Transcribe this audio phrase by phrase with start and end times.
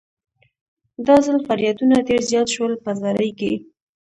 [1.05, 3.53] دا ځل فریادونه ډېر زیات شول په زارۍ کې.